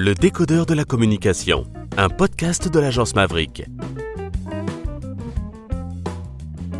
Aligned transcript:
Le 0.00 0.14
décodeur 0.14 0.64
de 0.64 0.74
la 0.74 0.84
communication, 0.84 1.66
un 1.96 2.08
podcast 2.08 2.72
de 2.72 2.78
l'agence 2.78 3.16
Maverick. 3.16 3.64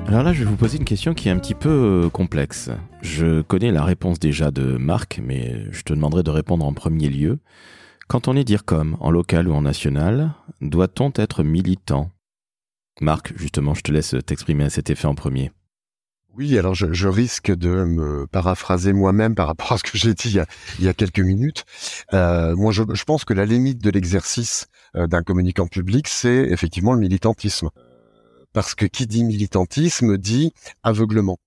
Alors 0.07 0.23
là, 0.23 0.33
je 0.33 0.45
vais 0.45 0.49
vous 0.49 0.55
poser 0.55 0.79
une 0.79 0.85
question 0.85 1.15
qui 1.15 1.29
est 1.29 1.33
un 1.33 1.39
petit 1.41 1.57
peu 1.57 1.69
euh, 2.05 2.11
complexe. 2.11 2.71
Je 3.03 3.41
connais 3.41 3.73
la 3.73 3.83
réponse 3.83 4.21
déjà 4.21 4.53
de 4.53 4.77
Marc, 4.77 5.21
mais 5.21 5.65
je 5.73 5.83
te 5.83 5.93
demanderai 5.93 6.23
de 6.23 6.31
répondre 6.31 6.65
en 6.65 6.73
premier 6.73 7.09
lieu. 7.09 7.41
Quand 8.07 8.29
on 8.29 8.37
est 8.37 8.45
dire 8.45 8.65
comme 8.65 8.97
en 9.01 9.11
local 9.11 9.49
ou 9.49 9.53
en 9.53 9.63
national, 9.63 10.31
doit-on 10.61 11.11
être 11.17 11.43
militant? 11.43 12.13
Marc, 13.01 13.33
justement, 13.37 13.75
je 13.75 13.83
te 13.83 13.91
laisse 13.91 14.15
t'exprimer 14.27 14.63
à 14.63 14.71
cet 14.71 14.91
effet 14.91 15.09
en 15.09 15.17
premier. 15.17 15.51
Oui, 16.39 16.57
alors 16.57 16.77
je, 16.77 17.09
risque 17.09 17.51
de 17.51 17.83
me 17.83 18.29
paraphraser 18.29 18.93
moi-même 18.93 19.35
par 19.35 19.49
rapport 19.49 19.73
à 19.73 19.79
ce 19.79 19.83
que 19.83 19.99
j'ai 19.99 20.15
dit 20.15 20.39
il 20.79 20.85
y 20.85 20.89
a, 20.89 20.95
quelques 20.95 21.19
minutes. 21.19 21.65
Euh, 22.15 22.55
moi, 22.55 22.71
je, 22.71 22.85
pense 23.05 23.25
que 23.25 23.35
la 23.35 23.45
limite 23.45 23.83
de 23.83 23.91
l'exercice 23.91 24.69
euh, 24.95 25.09
d'un 25.09 25.25
communicant 25.25 25.67
public, 25.67 26.07
c'est 26.07 26.47
effectivement 26.49 26.93
le 26.93 27.01
militantisme. 27.01 27.71
Parce 28.53 28.77
que 28.77 28.87
qui 28.87 29.09
dit 29.09 29.25
militantisme 29.25 30.17
dit 30.17 30.53
aveuglement. 30.85 31.41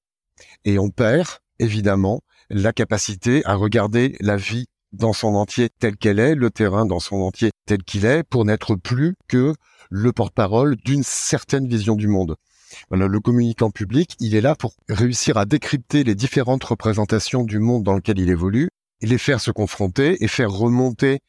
Et 0.66 0.78
on 0.78 0.90
perd, 0.90 1.30
évidemment, 1.58 2.20
la 2.50 2.74
capacité 2.74 3.46
à 3.46 3.56
regarder 3.56 4.18
la 4.20 4.36
vie 4.36 4.66
dans 4.92 5.14
son 5.14 5.36
entier 5.36 5.70
telle 5.80 5.96
qu'elle 5.96 6.20
est, 6.20 6.36
le 6.36 6.50
terrain 6.50 6.86
dans 6.86 7.00
son 7.00 7.22
entier 7.22 7.52
tel 7.66 7.82
qu'il 7.84 8.04
est, 8.04 8.24
pour 8.24 8.44
n'être 8.44 8.76
plus 8.76 9.16
que 9.30 9.54
le 9.90 10.12
porte-parole 10.12 10.76
d'une 10.76 11.04
certaine 11.04 11.66
vision 11.66 11.96
du 11.96 12.10
monde. 12.10 12.36
Le 12.92 13.20
communicant 13.20 13.72
public, 13.72 14.16
il 14.20 14.36
est 14.36 14.42
là 14.42 14.56
pour 14.56 14.74
réussir 14.90 15.38
à 15.38 15.46
décrypter 15.46 16.04
les 16.04 16.16
différentes 16.16 16.64
représentations 16.64 17.44
du 17.44 17.60
monde 17.60 17.84
dans 17.84 17.94
lequel 17.94 18.20
il 18.20 18.30
évolue, 18.30 18.70
les 19.02 19.18
faire 19.18 19.42
se 19.42 19.52
confronter 19.52 20.24
et 20.24 20.28
faire 20.28 20.52
remonter. 20.52 21.20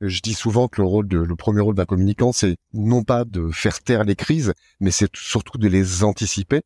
Je 0.00 0.20
dis 0.20 0.34
souvent 0.34 0.68
que 0.68 0.80
le 0.80 0.86
rôle 0.86 1.08
de, 1.08 1.18
le 1.18 1.36
premier 1.36 1.60
rôle 1.60 1.74
d'un 1.74 1.84
communicant, 1.84 2.32
c'est 2.32 2.56
non 2.72 3.04
pas 3.04 3.24
de 3.24 3.50
faire 3.50 3.80
taire 3.80 4.04
les 4.04 4.16
crises, 4.16 4.52
mais 4.80 4.90
c'est 4.90 5.14
surtout 5.14 5.58
de 5.58 5.68
les 5.68 6.02
anticiper. 6.02 6.62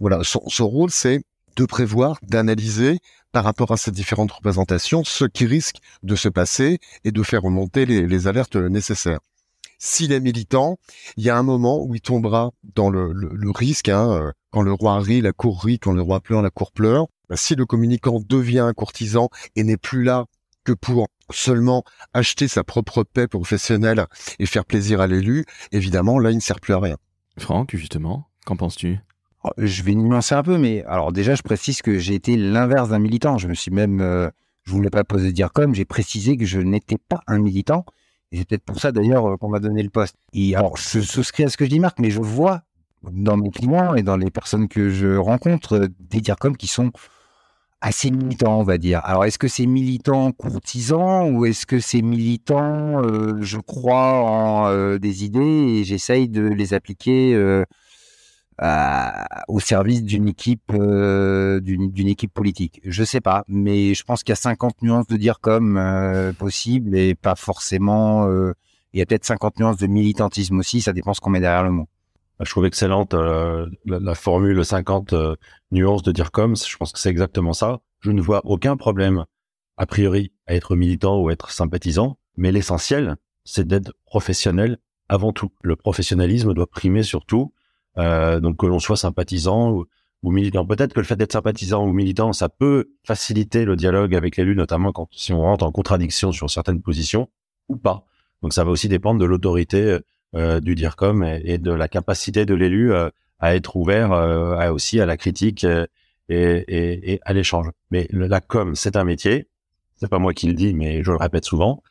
Voilà, 0.00 0.22
son, 0.24 0.68
rôle, 0.68 0.90
c'est 0.90 1.22
de 1.56 1.64
prévoir, 1.64 2.18
d'analyser 2.22 2.98
par 3.30 3.44
rapport 3.44 3.70
à 3.70 3.76
ces 3.76 3.92
différentes 3.92 4.32
représentations 4.32 5.04
ce 5.04 5.24
qui 5.24 5.46
risque 5.46 5.76
de 6.02 6.16
se 6.16 6.28
passer 6.28 6.78
et 7.04 7.12
de 7.12 7.22
faire 7.22 7.42
remonter 7.42 7.86
les 7.86 8.26
alertes 8.26 8.56
nécessaires 8.56 9.20
s'il 9.78 10.12
est 10.12 10.20
militant, 10.20 10.78
il 11.16 11.24
y 11.24 11.30
a 11.30 11.36
un 11.36 11.42
moment 11.42 11.82
où 11.82 11.94
il 11.94 12.00
tombera 12.00 12.52
dans 12.74 12.90
le, 12.90 13.12
risque. 13.54 13.88
Hein, 13.88 14.10
euh, 14.10 14.32
quand 14.50 14.62
le 14.62 14.72
roi 14.72 15.00
rit, 15.00 15.20
la 15.20 15.32
cour 15.32 15.62
rit. 15.62 15.78
Quand 15.78 15.92
le 15.92 16.02
roi 16.02 16.20
pleure, 16.20 16.42
la 16.42 16.50
cour 16.50 16.72
pleure. 16.72 17.06
Bah, 17.28 17.36
si 17.36 17.54
le 17.54 17.66
communicant 17.66 18.20
devient 18.20 18.60
un 18.60 18.72
courtisan 18.72 19.28
et 19.56 19.64
n'est 19.64 19.76
plus 19.76 20.04
là 20.04 20.26
que 20.64 20.72
pour 20.72 21.08
seulement 21.30 21.84
acheter 22.12 22.48
sa 22.48 22.64
propre 22.64 23.02
paix 23.02 23.28
professionnelle 23.28 24.06
et 24.38 24.46
faire 24.46 24.64
plaisir 24.64 25.00
à 25.00 25.06
l'élu, 25.06 25.44
évidemment, 25.72 26.18
là, 26.18 26.30
il 26.30 26.36
ne 26.36 26.40
sert 26.40 26.60
plus 26.60 26.74
à 26.74 26.80
rien. 26.80 26.96
Franck, 27.38 27.76
justement, 27.76 28.28
qu'en 28.46 28.56
penses-tu? 28.56 28.98
Oh, 29.44 29.50
Je 29.58 29.82
vais 29.82 29.94
nuancer 29.94 30.34
un 30.34 30.42
peu, 30.42 30.58
mais 30.58 30.84
alors 30.84 31.12
déjà, 31.12 31.34
je 31.34 31.42
précise 31.42 31.82
que 31.82 31.98
j'ai 31.98 32.14
été 32.14 32.36
l'inverse 32.36 32.88
d'un 32.88 32.98
militant. 32.98 33.38
Je 33.38 33.48
me 33.48 33.54
suis 33.54 33.70
même, 33.70 34.00
euh, 34.00 34.30
je 34.64 34.72
voulais 34.72 34.90
pas 34.90 35.04
poser 35.04 35.32
dire 35.32 35.52
comme, 35.52 35.74
j'ai 35.74 35.84
précisé 35.84 36.36
que 36.36 36.46
je 36.46 36.60
n'étais 36.60 36.98
pas 36.98 37.20
un 37.26 37.38
militant 37.38 37.84
et 38.34 38.38
c'est 38.38 38.48
peut-être 38.48 38.64
pour 38.64 38.80
ça 38.80 38.90
d'ailleurs 38.90 39.26
euh, 39.26 39.36
qu'on 39.36 39.48
m'a 39.48 39.60
donné 39.60 39.80
le 39.82 39.90
poste. 39.90 40.16
Et 40.32 40.56
alors, 40.56 40.76
je 40.76 41.00
souscris 41.00 41.44
à 41.44 41.48
ce 41.48 41.56
que 41.56 41.64
je 41.64 41.70
dis, 41.70 41.78
Marc, 41.78 42.00
mais 42.00 42.10
je 42.10 42.20
vois 42.20 42.62
dans 43.12 43.36
mes 43.36 43.50
clients 43.50 43.94
et 43.94 44.02
dans 44.02 44.16
les 44.16 44.30
personnes 44.30 44.66
que 44.66 44.90
je 44.90 45.14
rencontre 45.16 45.74
euh, 45.74 45.88
des 46.00 46.20
DIRCOM 46.20 46.56
qui 46.56 46.66
sont 46.66 46.90
assez 47.80 48.10
militants, 48.10 48.58
on 48.58 48.64
va 48.64 48.76
dire. 48.76 49.02
Alors, 49.04 49.24
est-ce 49.24 49.38
que 49.38 49.46
c'est 49.46 49.66
militant 49.66 50.32
courtisan 50.32 51.30
ou 51.30 51.46
est-ce 51.46 51.64
que 51.64 51.78
c'est 51.78 52.02
militant, 52.02 53.04
euh, 53.04 53.36
je 53.40 53.58
crois 53.58 54.22
en 54.22 54.96
des 54.96 55.24
idées 55.24 55.40
et 55.40 55.84
j'essaye 55.84 56.28
de 56.28 56.42
les 56.42 56.74
appliquer 56.74 57.36
au 59.48 59.60
service 59.60 60.02
d'une 60.02 60.28
équipe 60.28 60.72
euh, 60.72 61.60
d'une 61.60 62.08
équipe 62.08 62.32
politique. 62.32 62.80
Je 62.84 63.04
sais 63.04 63.20
pas, 63.20 63.44
mais 63.48 63.94
je 63.94 64.04
pense 64.04 64.22
qu'il 64.22 64.32
y 64.32 64.34
a 64.34 64.36
50 64.36 64.82
nuances 64.82 65.06
de 65.06 65.16
dire 65.16 65.40
comme 65.40 65.76
euh, 65.76 66.32
possible 66.32 66.96
et 66.96 67.14
pas 67.14 67.34
forcément. 67.34 68.28
Euh, 68.28 68.52
il 68.92 68.98
y 68.98 69.02
a 69.02 69.06
peut-être 69.06 69.24
50 69.24 69.58
nuances 69.58 69.76
de 69.78 69.88
militantisme 69.88 70.58
aussi. 70.58 70.80
Ça 70.80 70.92
dépend 70.92 71.14
ce 71.14 71.20
qu'on 71.20 71.30
met 71.30 71.40
derrière 71.40 71.64
le 71.64 71.70
mot. 71.70 71.88
Je 72.40 72.50
trouve 72.50 72.66
excellente 72.66 73.14
la, 73.14 74.14
formule 74.14 74.64
50 74.64 75.14
nuances 75.72 76.02
de 76.02 76.12
dire 76.12 76.30
comme. 76.30 76.56
Je 76.56 76.76
pense 76.76 76.92
que 76.92 76.98
c'est 76.98 77.10
exactement 77.10 77.52
ça. 77.52 77.80
Je 78.00 78.12
ne 78.12 78.20
vois 78.20 78.40
aucun 78.44 78.76
problème 78.76 79.24
a 79.76 79.86
priori 79.86 80.32
à 80.46 80.54
être 80.54 80.76
militant 80.76 81.20
ou 81.20 81.30
être 81.30 81.50
sympathisant, 81.50 82.18
mais 82.36 82.52
l'essentiel, 82.52 83.16
c'est 83.44 83.66
d'être 83.66 83.92
professionnel 84.06 84.78
avant 85.08 85.32
tout. 85.32 85.50
Le 85.62 85.74
professionnalisme 85.74 86.54
doit 86.54 86.68
primer 86.68 87.02
surtout 87.02 87.52
euh, 87.98 88.40
donc 88.40 88.58
que 88.58 88.66
l'on 88.66 88.78
soit 88.78 88.96
sympathisant 88.96 89.70
ou, 89.70 89.86
militant. 90.30 90.64
Peut-être 90.64 90.94
que 90.94 91.00
le 91.00 91.06
fait 91.06 91.16
d'être 91.16 91.32
sympathisant 91.32 91.86
ou 91.86 91.92
militant, 91.92 92.32
ça 92.32 92.48
peut 92.48 92.88
faciliter 93.04 93.66
le 93.66 93.76
dialogue 93.76 94.14
avec 94.14 94.38
l'élu, 94.38 94.56
notamment 94.56 94.90
quand 94.90 95.06
si 95.12 95.34
on 95.34 95.42
rentre 95.42 95.66
en 95.66 95.70
contradiction 95.70 96.32
sur 96.32 96.50
certaines 96.50 96.80
positions 96.80 97.28
ou 97.68 97.76
pas. 97.76 98.06
Donc 98.40 98.54
ça 98.54 98.64
va 98.64 98.70
aussi 98.70 98.88
dépendre 98.88 99.20
de 99.20 99.26
l'autorité 99.26 99.98
euh, 100.34 100.58
du 100.58 100.74
DIRCOM 100.74 101.22
et, 101.22 101.42
et, 101.44 101.58
de 101.58 101.70
la 101.70 101.86
capacité 101.86 102.44
de 102.44 102.54
l'élu 102.54 102.92
euh, 102.92 103.08
à 103.38 103.54
être 103.54 103.76
ouvert 103.76 104.10
euh, 104.12 104.72
aussi 104.72 104.98
à 104.98 105.06
la 105.06 105.16
critique 105.16 105.62
et, 105.62 105.86
et, 106.28 107.12
et 107.12 107.20
à 107.24 107.32
l'échange. 107.32 107.68
Mais 107.92 108.08
la 108.10 108.40
com, 108.40 108.74
c'est 108.74 108.96
un 108.96 109.04
métier. 109.04 109.46
C'est 109.96 110.08
pas 110.08 110.18
moi 110.18 110.34
qui 110.34 110.48
le 110.48 110.54
dis, 110.54 110.74
mais 110.74 111.04
je 111.04 111.12
le 111.12 111.18
répète 111.18 111.44
souvent. 111.44 111.84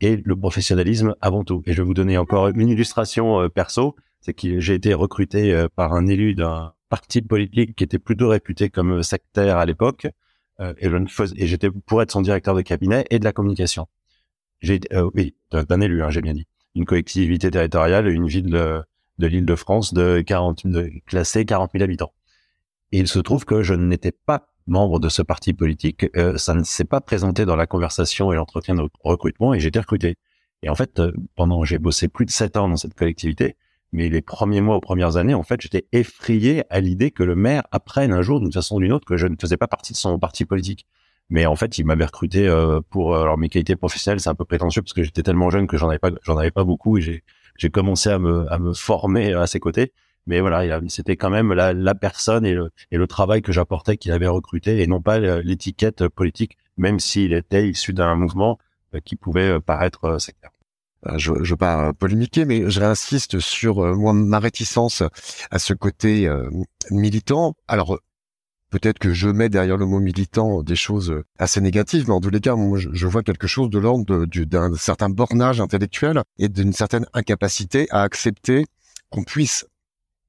Et 0.00 0.16
le 0.16 0.36
professionnalisme 0.36 1.14
avant 1.20 1.44
tout. 1.44 1.62
Et 1.66 1.72
je 1.72 1.82
vais 1.82 1.86
vous 1.86 1.94
donner 1.94 2.18
encore 2.18 2.48
une 2.48 2.68
illustration 2.68 3.48
perso 3.48 3.94
c'est 4.24 4.32
que 4.32 4.58
j'ai 4.58 4.74
été 4.74 4.94
recruté 4.94 5.52
euh, 5.52 5.68
par 5.74 5.92
un 5.92 6.06
élu 6.06 6.34
d'un 6.34 6.72
parti 6.88 7.20
politique 7.20 7.76
qui 7.76 7.84
était 7.84 7.98
plutôt 7.98 8.30
réputé 8.30 8.70
comme 8.70 8.92
euh, 8.92 9.02
sectaire 9.02 9.58
à 9.58 9.66
l'époque, 9.66 10.06
euh, 10.60 10.72
et 10.78 11.46
j'étais 11.46 11.70
pour 11.70 12.00
être 12.00 12.12
son 12.12 12.22
directeur 12.22 12.54
de 12.54 12.62
cabinet 12.62 13.04
et 13.10 13.18
de 13.18 13.24
la 13.24 13.32
communication. 13.32 13.86
J'ai, 14.60 14.80
oui, 15.14 15.34
d'un 15.50 15.80
élu, 15.82 16.02
hein, 16.02 16.08
j'ai 16.08 16.22
bien 16.22 16.32
dit, 16.32 16.46
une 16.74 16.86
collectivité 16.86 17.50
territoriale, 17.50 18.08
une 18.08 18.28
ville 18.28 18.48
de, 18.48 18.82
de 19.18 19.26
l'Île-de-France 19.26 19.92
de 19.92 20.22
40, 20.24 20.66
de, 20.66 20.90
classée 21.04 21.44
40 21.44 21.72
000 21.72 21.84
habitants. 21.84 22.14
Et 22.92 23.00
il 23.00 23.08
se 23.08 23.18
trouve 23.18 23.44
que 23.44 23.62
je 23.62 23.74
n'étais 23.74 24.12
pas 24.12 24.46
membre 24.66 24.98
de 25.00 25.08
ce 25.08 25.22
parti 25.22 25.52
politique. 25.52 26.06
ça 26.36 26.54
ne 26.54 26.62
s'est 26.62 26.84
pas 26.84 27.00
présenté 27.00 27.44
dans 27.44 27.56
la 27.56 27.66
conversation 27.66 28.32
et 28.32 28.36
l'entretien 28.36 28.74
de 28.74 28.82
recrutement 29.02 29.54
et 29.54 29.60
j'ai 29.60 29.68
été 29.68 29.78
recruté. 29.78 30.16
Et 30.62 30.68
en 30.70 30.74
fait, 30.74 31.02
pendant 31.36 31.64
j'ai 31.64 31.78
bossé 31.78 32.08
plus 32.08 32.24
de 32.24 32.30
sept 32.30 32.56
ans 32.56 32.68
dans 32.68 32.76
cette 32.76 32.94
collectivité, 32.94 33.56
mais 33.94 34.08
les 34.08 34.22
premiers 34.22 34.60
mois 34.60 34.74
aux 34.74 34.80
premières 34.80 35.16
années, 35.16 35.34
en 35.34 35.44
fait, 35.44 35.60
j'étais 35.60 35.86
effrayé 35.92 36.64
à 36.68 36.80
l'idée 36.80 37.12
que 37.12 37.22
le 37.22 37.36
maire 37.36 37.62
apprenne 37.70 38.12
un 38.12 38.22
jour, 38.22 38.40
d'une 38.40 38.52
façon 38.52 38.74
ou 38.74 38.80
d'une 38.80 38.92
autre, 38.92 39.06
que 39.06 39.16
je 39.16 39.28
ne 39.28 39.36
faisais 39.40 39.56
pas 39.56 39.68
partie 39.68 39.92
de 39.92 39.98
son 39.98 40.18
parti 40.18 40.44
politique. 40.44 40.84
Mais 41.30 41.46
en 41.46 41.54
fait, 41.54 41.78
il 41.78 41.84
m'avait 41.86 42.04
recruté 42.04 42.48
euh, 42.48 42.80
pour 42.90 43.14
euh, 43.14 43.22
alors 43.22 43.38
mes 43.38 43.48
qualités 43.48 43.76
professionnelles, 43.76 44.18
c'est 44.18 44.28
un 44.28 44.34
peu 44.34 44.44
prétentieux 44.44 44.82
parce 44.82 44.92
que 44.94 45.04
j'étais 45.04 45.22
tellement 45.22 45.48
jeune 45.48 45.68
que 45.68 45.76
j'en 45.76 45.88
avais 45.90 46.00
pas, 46.00 46.10
j'en 46.22 46.36
avais 46.36 46.50
pas 46.50 46.64
beaucoup 46.64 46.98
et 46.98 47.02
j'ai 47.02 47.22
j'ai 47.56 47.70
commencé 47.70 48.10
à 48.10 48.18
me 48.18 48.52
à 48.52 48.58
me 48.58 48.72
former 48.74 49.32
à 49.32 49.46
ses 49.46 49.60
côtés. 49.60 49.92
Mais 50.26 50.40
voilà, 50.40 50.80
c'était 50.88 51.16
quand 51.16 51.30
même 51.30 51.52
la, 51.52 51.72
la 51.72 51.94
personne 51.94 52.46
et 52.46 52.54
le 52.54 52.70
et 52.90 52.96
le 52.96 53.06
travail 53.06 53.42
que 53.42 53.52
j'apportais 53.52 53.96
qu'il 53.96 54.12
avait 54.12 54.26
recruté 54.26 54.82
et 54.82 54.86
non 54.86 55.00
pas 55.00 55.18
l'étiquette 55.18 56.08
politique, 56.08 56.56
même 56.76 56.98
s'il 57.00 57.32
était 57.32 57.68
issu 57.68 57.92
d'un 57.92 58.14
mouvement 58.14 58.58
euh, 58.94 59.00
qui 59.04 59.16
pouvait 59.16 59.60
paraître 59.60 60.18
sectaire. 60.18 60.50
Euh, 61.06 61.18
je 61.18 61.32
ne 61.32 61.44
veux 61.44 61.56
pas 61.56 61.92
polémiquer, 61.92 62.44
mais 62.44 62.70
je 62.70 62.80
réinsiste 62.80 63.40
sur 63.40 63.84
euh, 63.84 64.12
ma 64.12 64.38
réticence 64.38 65.02
à 65.50 65.58
ce 65.58 65.74
côté 65.74 66.26
euh, 66.26 66.48
militant. 66.90 67.54
Alors, 67.68 67.98
peut-être 68.70 68.98
que 68.98 69.12
je 69.12 69.28
mets 69.28 69.48
derrière 69.48 69.76
le 69.76 69.86
mot 69.86 70.00
militant 70.00 70.62
des 70.62 70.76
choses 70.76 71.22
assez 71.38 71.60
négatives, 71.60 72.04
mais 72.08 72.14
en 72.14 72.20
tous 72.20 72.30
les 72.30 72.40
cas, 72.40 72.56
je, 72.76 73.06
vois 73.06 73.22
quelque 73.22 73.46
chose 73.46 73.70
de 73.70 73.78
l'ordre 73.78 74.26
d'un 74.26 74.74
certain 74.74 75.08
bornage 75.08 75.60
intellectuel 75.60 76.22
et 76.38 76.48
d'une 76.48 76.72
certaine 76.72 77.06
incapacité 77.12 77.86
à 77.90 78.02
accepter 78.02 78.66
qu'on 79.10 79.22
puisse, 79.22 79.66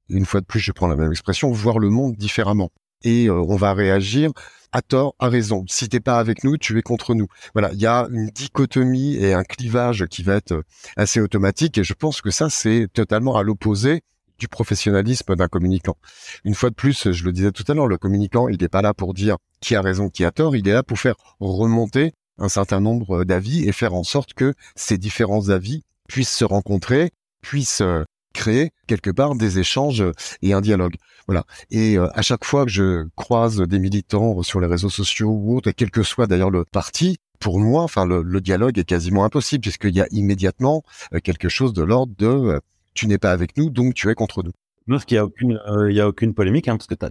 une 0.08 0.26
fois 0.26 0.40
de 0.40 0.46
plus, 0.46 0.60
je 0.60 0.72
prends 0.72 0.86
la 0.86 0.96
même 0.96 1.10
expression, 1.10 1.50
voir 1.50 1.78
le 1.78 1.90
monde 1.90 2.16
différemment. 2.16 2.70
Et 3.02 3.30
on 3.30 3.56
va 3.56 3.74
réagir 3.74 4.32
à 4.72 4.82
tort, 4.82 5.14
à 5.18 5.28
raison. 5.28 5.64
Si 5.68 5.88
t'es 5.88 6.00
pas 6.00 6.18
avec 6.18 6.44
nous, 6.44 6.56
tu 6.56 6.78
es 6.78 6.82
contre 6.82 7.14
nous. 7.14 7.28
Voilà, 7.54 7.70
il 7.72 7.80
y 7.80 7.86
a 7.86 8.06
une 8.10 8.28
dichotomie 8.28 9.16
et 9.16 9.32
un 9.32 9.42
clivage 9.42 10.06
qui 10.06 10.22
va 10.22 10.34
être 10.34 10.52
euh, 10.52 10.62
assez 10.96 11.20
automatique 11.20 11.78
et 11.78 11.84
je 11.84 11.94
pense 11.94 12.20
que 12.20 12.30
ça 12.30 12.50
c'est 12.50 12.86
totalement 12.92 13.36
à 13.36 13.42
l'opposé 13.42 14.02
du 14.38 14.48
professionnalisme 14.48 15.34
d'un 15.34 15.48
communicant. 15.48 15.96
Une 16.44 16.54
fois 16.54 16.68
de 16.68 16.74
plus, 16.74 17.10
je 17.10 17.24
le 17.24 17.32
disais 17.32 17.52
tout 17.52 17.64
à 17.68 17.74
l'heure, 17.74 17.86
le 17.86 17.96
communicant, 17.96 18.48
il 18.48 18.58
n'est 18.60 18.68
pas 18.68 18.82
là 18.82 18.92
pour 18.92 19.14
dire 19.14 19.36
qui 19.60 19.74
a 19.74 19.80
raison, 19.80 20.10
qui 20.10 20.26
a 20.26 20.30
tort, 20.30 20.54
il 20.54 20.68
est 20.68 20.74
là 20.74 20.82
pour 20.82 20.98
faire 20.98 21.14
remonter 21.40 22.12
un 22.38 22.50
certain 22.50 22.80
nombre 22.80 23.24
d'avis 23.24 23.66
et 23.66 23.72
faire 23.72 23.94
en 23.94 24.04
sorte 24.04 24.34
que 24.34 24.52
ces 24.74 24.98
différents 24.98 25.48
avis 25.48 25.84
puissent 26.06 26.36
se 26.36 26.44
rencontrer, 26.44 27.12
puissent 27.40 27.80
euh, 27.80 28.04
créer 28.36 28.70
quelque 28.86 29.10
part 29.10 29.34
des 29.34 29.58
échanges 29.58 30.04
et 30.42 30.52
un 30.52 30.60
dialogue. 30.60 30.94
Voilà. 31.26 31.44
Et 31.70 31.98
euh, 31.98 32.08
à 32.14 32.22
chaque 32.22 32.44
fois 32.44 32.64
que 32.64 32.70
je 32.70 33.06
croise 33.16 33.60
des 33.60 33.78
militants 33.78 34.42
sur 34.42 34.60
les 34.60 34.68
réseaux 34.68 34.90
sociaux 34.90 35.30
ou 35.30 35.56
autres, 35.56 35.72
quel 35.72 35.90
que 35.90 36.02
soit 36.02 36.26
d'ailleurs 36.26 36.50
le 36.50 36.64
parti, 36.64 37.16
pour 37.40 37.58
moi, 37.58 37.82
enfin, 37.82 38.06
le, 38.06 38.40
dialogue 38.40 38.78
est 38.78 38.84
quasiment 38.84 39.24
impossible 39.24 39.62
puisqu'il 39.62 39.94
y 39.94 40.00
a 40.00 40.06
immédiatement 40.10 40.82
euh, 41.12 41.18
quelque 41.18 41.48
chose 41.48 41.72
de 41.72 41.82
l'ordre 41.82 42.14
de 42.16 42.26
euh, 42.26 42.60
tu 42.94 43.08
n'es 43.08 43.18
pas 43.18 43.32
avec 43.32 43.56
nous, 43.56 43.70
donc 43.70 43.94
tu 43.94 44.08
es 44.08 44.14
contre 44.14 44.42
nous. 44.42 44.52
Non, 44.86 44.98
qu'il 44.98 45.16
y 45.16 45.18
a 45.18 45.24
aucune, 45.24 45.60
il 45.90 45.96
y 45.96 46.00
a 46.00 46.06
aucune 46.06 46.32
polémique, 46.32 46.68
hein, 46.68 46.76
parce 46.76 46.86
que 46.86 46.94
t'as, 46.94 47.10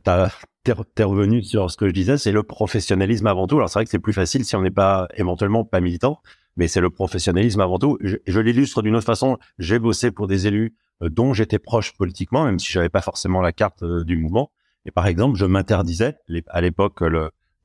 t'es, 0.64 1.04
revenu 1.04 1.44
sur 1.44 1.70
ce 1.70 1.76
que 1.76 1.88
je 1.88 1.92
disais, 1.92 2.18
c'est 2.18 2.32
le 2.32 2.42
professionnalisme 2.42 3.28
avant 3.28 3.48
tout. 3.48 3.58
Alors 3.58 3.70
c'est 3.70 3.80
vrai 3.80 3.86
que 3.86 3.92
c'est 3.92 4.00
plus 4.00 4.14
facile 4.14 4.46
si 4.46 4.56
on 4.56 4.62
n'est 4.62 4.72
pas 4.72 5.10
éventuellement 5.18 5.66
pas 5.66 5.82
militant, 5.82 6.22
mais 6.56 6.70
c'est 6.70 6.80
le 6.80 6.90
professionnalisme 6.90 7.60
avant 7.60 7.78
tout. 7.78 8.00
Je 8.02 8.40
l'illustre 8.40 8.82
d'une 8.82 8.96
autre 8.96 9.06
façon. 9.06 9.38
J'ai 9.60 9.78
bossé 9.78 10.10
pour 10.10 10.28
des 10.28 10.48
élus 10.48 10.74
dont 11.02 11.34
j'étais 11.34 11.60
proche 11.60 11.94
politiquement, 11.98 12.46
même 12.46 12.60
si 12.60 12.72
j'avais 12.72 12.90
pas 12.90 13.02
forcément 13.02 13.42
la 13.42 13.52
carte 13.52 13.84
du 13.84 14.18
mouvement. 14.18 14.52
Et 14.86 14.92
par 14.92 15.08
exemple, 15.08 15.38
je 15.38 15.46
m'interdisais. 15.46 16.16
À 16.48 16.62
l'époque, 16.62 17.02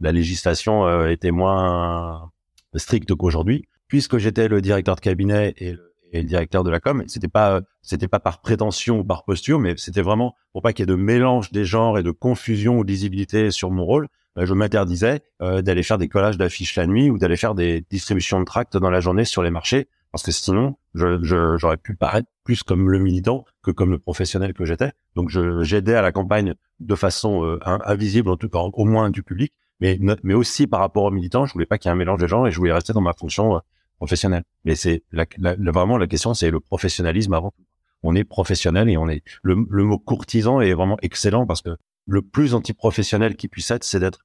la 0.01 0.13
législation 0.13 1.07
était 1.07 1.31
moins 1.31 2.31
stricte 2.75 3.15
qu'aujourd'hui, 3.15 3.65
puisque 3.89 4.19
j'étais 4.19 4.49
le 4.49 4.61
directeur 4.61 4.95
de 4.95 5.01
cabinet 5.01 5.55
et 5.59 5.73
le, 5.73 6.23
directeur 6.25 6.65
de 6.65 6.71
la 6.71 6.81
com. 6.81 7.05
C'était 7.07 7.29
pas, 7.29 7.61
c'était 7.83 8.09
pas 8.09 8.21
par 8.21 8.41
prétention 8.41 9.01
ou 9.01 9.05
par 9.05 9.25
posture, 9.25 9.59
mais 9.59 9.75
c'était 9.77 10.03
vraiment 10.03 10.35
pour 10.53 10.63
pas 10.63 10.73
qu'il 10.73 10.83
y 10.83 10.85
ait 10.85 10.87
de 10.87 11.01
mélange 11.01 11.53
des 11.53 11.65
genres 11.65 11.99
et 11.99 12.03
de 12.03 12.11
confusion 12.11 12.79
ou 12.79 12.85
d'isibilité 12.85 13.51
sur 13.51 13.71
mon 13.71 13.85
rôle. 13.85 14.09
Euh, 14.39 14.47
je 14.47 14.55
m'interdisais 14.55 15.23
euh, 15.43 15.63
d'aller 15.63 15.83
faire 15.83 15.99
des 15.99 16.09
collages 16.09 16.37
d'affiches 16.37 16.77
la 16.77 16.87
nuit 16.87 17.11
ou 17.11 17.19
d'aller 17.19 17.37
faire 17.37 17.55
des 17.55 17.85
distributions 17.91 18.41
de 18.41 18.45
tracts 18.45 18.77
dans 18.77 18.91
la 18.91 19.01
journée 19.01 19.25
sur 19.25 19.43
les 19.43 19.51
marchés, 19.51 19.89
parce 20.13 20.25
que 20.25 20.33
sinon, 20.33 20.77
j'aurais 20.95 21.19
je, 21.23 21.77
pu 21.77 21.95
paraître 21.95 22.29
plus 22.45 22.63
comme 22.63 22.91
le 22.91 22.99
militant 22.99 23.45
que 23.63 23.71
comme 23.71 23.91
le 23.91 23.99
professionnel 23.99 24.55
que 24.55 24.65
j'étais. 24.65 24.93
Donc, 25.15 25.31
j'aidais 25.63 25.95
à 25.95 26.03
la 26.03 26.13
campagne 26.13 26.55
de 26.81 26.95
façon 26.95 27.45
euh, 27.45 27.59
invisible, 27.65 28.31
en 28.31 28.37
tout 28.37 28.49
cas 28.49 28.59
au 28.59 28.85
moins 28.85 29.11
du 29.11 29.23
public, 29.23 29.53
mais, 29.81 29.99
mais 30.23 30.35
aussi 30.35 30.67
par 30.67 30.81
rapport 30.81 31.05
aux 31.05 31.11
militants, 31.11 31.47
je 31.47 31.53
voulais 31.53 31.67
pas 31.67 31.79
qu'il 31.79 31.89
y 31.89 31.91
ait 31.91 31.95
un 31.95 31.99
mélange 31.99 32.21
des 32.21 32.29
gens 32.29 32.45
et 32.47 32.51
je 32.51 32.59
voulais 32.59 32.73
rester 32.73 32.93
dans 32.93 33.01
ma 33.01 33.13
fonction 33.13 33.57
euh, 33.57 33.61
professionnelle. 33.97 34.45
Mais 34.65 34.75
c'est 34.75 35.05
la, 35.13 35.27
la, 35.39 35.55
vraiment 35.71 35.97
la 35.97 36.07
question, 36.07 36.35
c'est 36.35 36.51
le 36.51 36.61
professionnalisme 36.61 37.33
avant 37.33 37.51
tout. 37.51 37.63
On 38.03 38.15
est 38.15 38.25
professionnel 38.25 38.89
et 38.89 38.97
on 38.97 39.09
est 39.09 39.23
le, 39.43 39.57
le 39.69 39.85
mot 39.85 39.99
courtisan 39.99 40.61
est 40.61 40.73
vraiment 40.73 40.97
excellent 41.03 41.47
parce 41.47 41.63
que 41.63 41.77
le 42.07 42.23
plus 42.23 42.55
antiprofessionnel 42.55 43.37
qui 43.37 43.49
puisse 43.49 43.71
être, 43.71 43.85
c'est 43.85 44.01
d'être. 44.01 44.21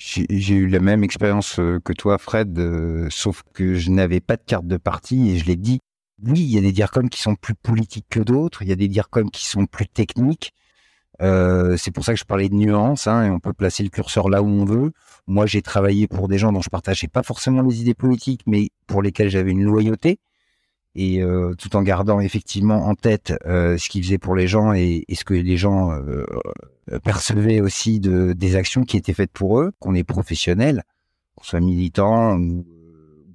J'ai 0.00 0.54
eu 0.54 0.68
la 0.68 0.78
même 0.78 1.02
expérience 1.02 1.58
euh, 1.58 1.80
que 1.80 1.92
toi, 1.92 2.18
Fred, 2.18 2.56
euh, 2.58 3.08
sauf 3.10 3.42
que 3.52 3.74
je 3.74 3.90
n'avais 3.90 4.20
pas 4.20 4.36
de 4.36 4.42
carte 4.46 4.66
de 4.66 4.76
parti 4.76 5.30
et 5.30 5.38
je 5.38 5.44
l'ai 5.44 5.56
dit. 5.56 5.80
Oui, 6.24 6.40
il 6.40 6.50
y 6.50 6.58
a 6.58 6.60
des 6.60 6.70
DIRCOM 6.70 7.10
qui 7.10 7.20
sont 7.20 7.34
plus 7.34 7.54
politiques 7.56 8.06
que 8.08 8.20
d'autres, 8.20 8.62
il 8.62 8.68
y 8.68 8.72
a 8.72 8.76
des 8.76 8.86
DIRCOM 8.86 9.28
qui 9.30 9.44
sont 9.44 9.66
plus 9.66 9.88
techniques, 9.88 10.52
euh, 11.20 11.76
c'est 11.76 11.90
pour 11.90 12.04
ça 12.04 12.14
que 12.14 12.18
je 12.20 12.24
parlais 12.24 12.48
de 12.48 12.54
nuances, 12.54 13.06
hein, 13.06 13.24
et 13.26 13.30
on 13.30 13.40
peut 13.40 13.52
placer 13.52 13.82
le 13.82 13.88
curseur 13.88 14.28
là 14.28 14.42
où 14.42 14.46
on 14.46 14.64
veut. 14.64 14.92
Moi, 15.26 15.46
j'ai 15.46 15.62
travaillé 15.62 16.06
pour 16.06 16.28
des 16.28 16.38
gens 16.38 16.52
dont 16.52 16.62
je 16.62 16.70
partageais 16.70 17.08
pas 17.08 17.22
forcément 17.22 17.62
les 17.62 17.80
idées 17.80 17.94
politiques, 17.94 18.42
mais 18.46 18.70
pour 18.86 19.02
lesquels 19.02 19.30
j'avais 19.30 19.50
une 19.50 19.64
loyauté, 19.64 20.20
et 20.98 21.22
euh, 21.22 21.54
tout 21.56 21.76
en 21.76 21.82
gardant 21.82 22.18
effectivement 22.18 22.88
en 22.88 22.96
tête 22.96 23.32
euh, 23.46 23.78
ce 23.78 23.88
qu'ils 23.88 24.02
faisaient 24.02 24.18
pour 24.18 24.34
les 24.34 24.48
gens 24.48 24.72
et, 24.72 25.04
ce 25.12 25.24
que 25.24 25.32
les 25.32 25.56
gens 25.56 25.92
euh, 25.92 26.26
percevaient 27.04 27.60
aussi 27.60 28.00
de, 28.00 28.32
des 28.32 28.56
actions 28.56 28.82
qui 28.82 28.96
étaient 28.96 29.14
faites 29.14 29.30
pour 29.30 29.60
eux, 29.60 29.70
qu'on 29.78 29.94
est 29.94 30.02
professionnel, 30.02 30.82
qu'on 31.36 31.44
soit 31.44 31.60
militant 31.60 32.36
ou, 32.36 32.66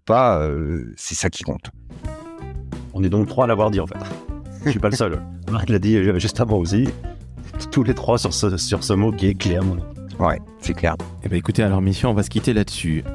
pas, 0.06 0.46
c'est 0.98 1.16
ça 1.16 1.30
qui 1.30 1.44
compte. 1.44 1.72
On 2.94 3.02
est 3.06 3.10
donc 3.10 3.30
trois 3.30 3.46
à 3.46 3.48
l'avoir 3.48 3.72
dit 3.72 3.80
en 3.80 3.88
fait. 3.88 3.96
Je 4.66 4.72
suis 4.72 4.80
pas 4.80 4.90
le 4.90 4.98
seul. 4.98 5.22
Marc 5.52 5.70
l'a 5.70 5.80
dit 5.80 5.98
juste 6.20 6.42
avant 6.42 6.58
aussi 6.58 6.90
tous 7.72 7.84
les 7.84 7.94
trois 7.94 8.18
sur 8.18 8.34
ce, 8.34 8.58
sur 8.58 8.84
ce 8.84 8.92
mot 8.92 9.14
qui 9.14 9.28
est 9.28 9.34
clair. 9.34 9.64
Ouais, 10.20 10.42
c'est 10.60 10.74
clair. 10.74 10.98
Eh 11.24 11.30
ben 11.30 11.38
écoutez, 11.38 11.64
alors 11.64 11.82
mission, 11.82 12.10
on 12.10 12.14
va 12.14 12.24
se 12.24 12.30
quitter 12.30 12.52
là-dessus. 12.52 13.06